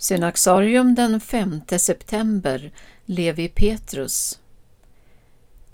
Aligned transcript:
Synaxarium 0.00 0.94
den 0.94 1.20
5 1.20 1.60
september 1.78 2.72
Levi 3.04 3.48
Petrus 3.48 4.38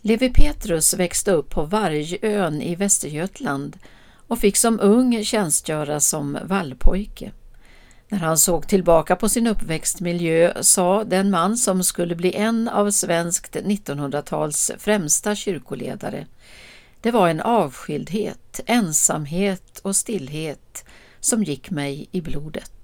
Levi 0.00 0.30
Petrus 0.30 0.94
växte 0.94 1.32
upp 1.32 1.50
på 1.50 1.62
Vargön 1.62 2.62
i 2.62 2.74
Västergötland 2.74 3.78
och 4.28 4.38
fick 4.38 4.56
som 4.56 4.80
ung 4.80 5.24
tjänstgöra 5.24 6.00
som 6.00 6.38
vallpojke. 6.44 7.32
När 8.08 8.18
han 8.18 8.38
såg 8.38 8.68
tillbaka 8.68 9.16
på 9.16 9.28
sin 9.28 9.46
uppväxtmiljö 9.46 10.62
sa 10.62 11.04
den 11.04 11.30
man 11.30 11.56
som 11.56 11.84
skulle 11.84 12.14
bli 12.14 12.34
en 12.34 12.68
av 12.68 12.90
svenskt 12.90 13.56
1900-tals 13.56 14.72
främsta 14.78 15.34
kyrkoledare 15.34 16.26
det 17.02 17.10
var 17.10 17.28
en 17.28 17.40
avskildhet, 17.40 18.60
ensamhet 18.66 19.78
och 19.78 19.96
stillhet 19.96 20.84
som 21.20 21.44
gick 21.44 21.70
mig 21.70 22.08
i 22.12 22.20
blodet. 22.20 22.81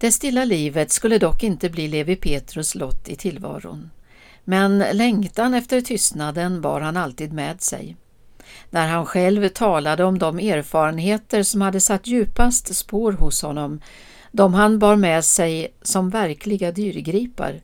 Det 0.00 0.12
stilla 0.12 0.44
livet 0.44 0.92
skulle 0.92 1.18
dock 1.18 1.42
inte 1.42 1.70
bli 1.70 1.88
Levi 1.88 2.16
Petrus 2.16 2.74
lott 2.74 3.08
i 3.08 3.16
tillvaron. 3.16 3.90
Men 4.44 4.78
längtan 4.78 5.54
efter 5.54 5.80
tystnaden 5.80 6.60
bar 6.60 6.80
han 6.80 6.96
alltid 6.96 7.32
med 7.32 7.60
sig. 7.60 7.96
När 8.70 8.88
han 8.88 9.06
själv 9.06 9.48
talade 9.48 10.04
om 10.04 10.18
de 10.18 10.38
erfarenheter 10.38 11.42
som 11.42 11.60
hade 11.60 11.80
satt 11.80 12.06
djupast 12.06 12.76
spår 12.76 13.12
hos 13.12 13.42
honom, 13.42 13.80
de 14.32 14.54
han 14.54 14.78
bar 14.78 14.96
med 14.96 15.24
sig 15.24 15.74
som 15.82 16.10
verkliga 16.10 16.72
dyrgripar, 16.72 17.60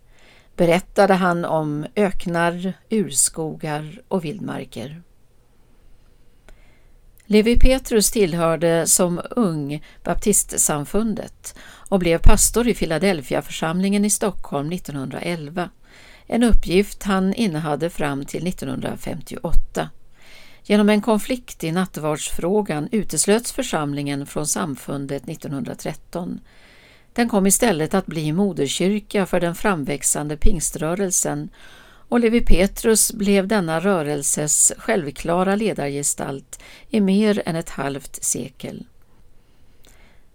berättade 0.57 1.15
han 1.15 1.45
om 1.45 1.87
öknar, 1.95 2.73
urskogar 2.91 4.03
och 4.09 4.25
vildmarker. 4.25 5.03
Levi 7.29 7.59
Petrus 7.59 8.11
tillhörde 8.11 8.87
som 8.87 9.21
ung 9.31 9.85
baptistsamfundet 10.05 11.55
och 11.89 11.99
blev 11.99 12.19
pastor 12.19 12.69
i 12.69 12.75
Philadelphia-församlingen 12.75 14.05
i 14.05 14.11
Stockholm 14.11 14.73
1911, 14.73 15.71
en 16.27 16.43
uppgift 16.43 17.03
han 17.03 17.35
innehade 17.35 17.91
fram 17.91 18.25
till 18.25 18.47
1958. 18.47 19.91
Genom 20.63 20.89
en 20.89 21.03
konflikt 21.03 21.65
i 21.65 21.73
nattvardsfrågan 21.73 22.89
uteslöts 22.93 23.53
församlingen 23.53 24.27
från 24.27 24.47
samfundet 24.47 25.29
1913. 25.29 26.41
Den 27.13 27.29
kom 27.29 27.47
istället 27.47 27.95
att 27.95 28.07
bli 28.07 28.33
moderkyrka 28.33 29.27
för 29.27 29.41
den 29.41 29.55
framväxande 29.55 30.37
pingströrelsen 30.37 31.49
och 32.09 32.21
Levi 32.21 32.41
Petrus 32.41 33.13
blev 33.13 33.49
denna 33.49 33.81
rörelses 33.81 34.73
självklara 34.79 35.57
ledargestalt 35.57 36.61
i 36.91 37.01
mer 37.01 37.43
än 37.47 37.57
ett 37.57 37.71
halvt 37.71 38.25
sekel. 38.25 38.87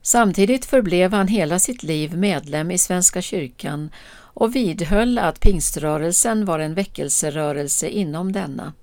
Samtidigt 0.01 0.65
förblev 0.65 1.13
han 1.13 1.27
hela 1.27 1.59
sitt 1.59 1.83
liv 1.83 2.17
medlem 2.17 2.71
i 2.71 2.77
Svenska 2.77 3.21
kyrkan 3.21 3.89
och 4.33 4.55
vidhöll 4.55 5.17
att 5.17 5.39
pingströrelsen 5.39 6.45
var 6.45 6.59
en 6.59 6.73
väckelserörelse 6.73 7.89
inom 7.89 8.31
denna. 8.31 8.73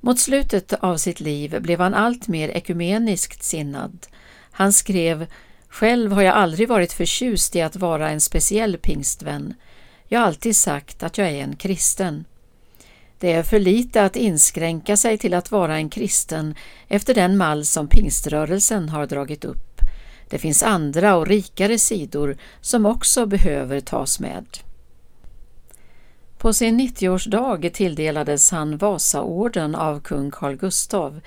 Mot 0.00 0.18
slutet 0.18 0.72
av 0.72 0.96
sitt 0.96 1.20
liv 1.20 1.62
blev 1.62 1.80
han 1.80 1.94
allt 1.94 2.28
mer 2.28 2.48
ekumeniskt 2.48 3.42
sinnad. 3.42 4.06
Han 4.50 4.72
skrev 4.72 5.26
Själv 5.68 6.12
har 6.12 6.22
jag 6.22 6.34
aldrig 6.34 6.68
varit 6.68 6.92
förtjust 6.92 7.56
i 7.56 7.62
att 7.62 7.76
vara 7.76 8.10
en 8.10 8.20
speciell 8.20 8.78
pingstvän. 8.78 9.54
Jag 10.10 10.20
har 10.20 10.26
alltid 10.26 10.56
sagt 10.56 11.02
att 11.02 11.18
jag 11.18 11.28
är 11.28 11.42
en 11.42 11.56
kristen. 11.56 12.24
Det 13.18 13.32
är 13.32 13.42
för 13.42 13.58
lite 13.58 14.04
att 14.04 14.16
inskränka 14.16 14.96
sig 14.96 15.18
till 15.18 15.34
att 15.34 15.50
vara 15.50 15.76
en 15.76 15.90
kristen 15.90 16.54
efter 16.88 17.14
den 17.14 17.36
mall 17.36 17.64
som 17.64 17.88
pingströrelsen 17.88 18.88
har 18.88 19.06
dragit 19.06 19.44
upp. 19.44 19.80
Det 20.28 20.38
finns 20.38 20.62
andra 20.62 21.16
och 21.16 21.26
rikare 21.26 21.78
sidor 21.78 22.36
som 22.60 22.86
också 22.86 23.26
behöver 23.26 23.80
tas 23.80 24.20
med. 24.20 24.46
På 26.38 26.52
sin 26.52 26.80
90-årsdag 26.80 27.70
tilldelades 27.72 28.50
han 28.50 28.76
Vasaorden 28.76 29.74
av 29.74 30.00
kung 30.00 30.30
Carl 30.30 30.56
Gustav, 30.56 31.20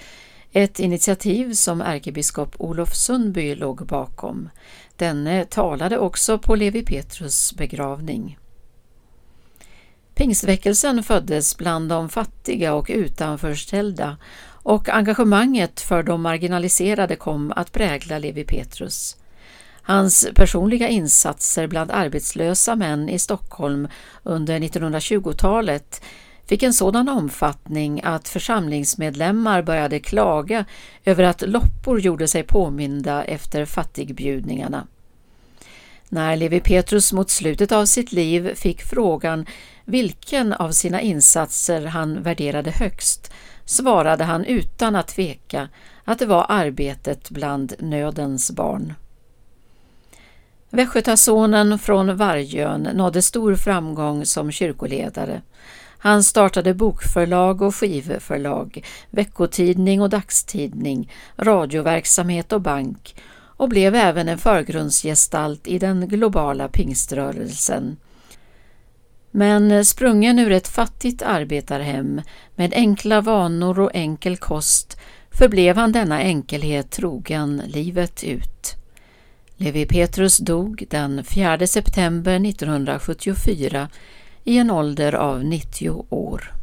ett 0.52 0.80
initiativ 0.80 1.54
som 1.54 1.82
ärkebiskop 1.82 2.56
Olof 2.58 2.96
Sundby 2.96 3.56
låg 3.56 3.86
bakom. 3.86 4.50
Denne 4.96 5.46
talade 5.46 5.98
också 5.98 6.38
på 6.38 6.56
Levi 6.56 6.86
Petrus 6.86 7.54
begravning. 7.54 8.38
Pingstväckelsen 10.22 11.04
föddes 11.04 11.58
bland 11.58 11.90
de 11.90 12.10
fattiga 12.10 12.74
och 12.74 12.88
utanförställda 12.90 14.18
och 14.48 14.90
engagemanget 14.90 15.82
för 15.82 16.04
de 16.04 16.22
marginaliserade 16.22 17.16
kom 17.16 17.54
att 17.56 17.72
prägla 17.72 18.20
Levi 18.20 18.44
Petrus. 18.44 19.18
Hans 19.82 20.28
personliga 20.36 20.88
insatser 20.88 21.68
bland 21.68 21.92
arbetslösa 21.92 22.76
män 22.76 23.10
i 23.10 23.20
Stockholm 23.20 23.88
under 24.24 24.60
1920-talet 24.60 26.02
fick 26.46 26.64
en 26.64 26.74
sådan 26.74 27.10
omfattning 27.10 28.02
att 28.04 28.28
församlingsmedlemmar 28.28 29.62
började 29.62 30.00
klaga 30.00 30.66
över 31.06 31.24
att 31.24 31.42
loppor 31.42 32.00
gjorde 32.00 32.28
sig 32.28 32.44
påminda 32.44 33.24
efter 33.24 33.66
fattigbjudningarna. 33.66 34.88
När 36.14 36.36
Levi 36.36 36.60
Petrus 36.60 37.14
mot 37.14 37.30
slutet 37.30 37.72
av 37.72 37.86
sitt 37.86 38.12
liv 38.12 38.56
fick 38.56 38.82
frågan 38.82 39.46
vilken 39.86 40.54
av 40.54 40.72
sina 40.72 41.02
insatser 41.02 41.86
han 41.86 42.24
värderade 42.24 42.72
högst 42.72 43.32
svarade 43.66 44.24
han 44.24 44.46
utan 44.46 44.96
att 44.96 45.08
tveka 45.08 45.70
att 46.04 46.20
det 46.20 46.26
var 46.26 46.46
arbetet 46.50 47.30
bland 47.30 47.74
nödens 47.80 48.52
barn. 48.52 48.94
Västgötasonen 50.70 51.80
från 51.80 52.18
Vargön 52.18 52.82
nådde 52.94 53.22
stor 53.22 53.56
framgång 53.56 54.26
som 54.26 54.52
kyrkoledare. 54.52 55.42
Han 55.98 56.24
startade 56.24 56.74
bokförlag 56.74 57.62
och 57.62 57.76
skivförlag, 57.76 58.86
veckotidning 59.10 60.02
och 60.02 60.10
dagstidning, 60.10 61.12
radioverksamhet 61.38 62.54
och 62.54 62.62
bank 62.62 63.16
och 63.62 63.70
blev 63.70 63.96
även 63.96 64.28
en 64.28 64.38
förgrundsgestalt 64.38 65.68
i 65.68 65.80
den 65.80 66.08
globala 66.08 66.68
pingströrelsen. 66.68 67.98
Men 69.32 69.86
sprungen 69.86 70.40
ur 70.40 70.52
ett 70.52 70.68
fattigt 70.68 71.22
arbetarhem 71.22 72.22
med 72.56 72.74
enkla 72.74 73.22
vanor 73.22 73.80
och 73.80 73.92
enkel 73.94 74.38
kost 74.38 74.98
förblev 75.32 75.76
han 75.76 75.92
denna 75.92 76.22
enkelhet 76.22 76.92
trogen 76.92 77.62
livet 77.68 78.24
ut. 78.24 78.76
Levi 79.58 79.86
Petrus 79.86 80.38
dog 80.38 80.86
den 80.90 81.24
4 81.24 81.68
september 81.68 82.36
1974 82.50 83.90
i 84.44 84.58
en 84.58 84.72
ålder 84.72 85.16
av 85.16 85.46
90 85.46 86.06
år. 86.10 86.61